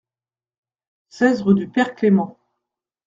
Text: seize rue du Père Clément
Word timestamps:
seize 1.09 1.43
rue 1.43 1.53
du 1.53 1.67
Père 1.69 1.93
Clément 1.93 2.39